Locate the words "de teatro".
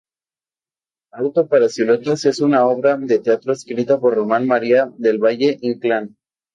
2.97-3.53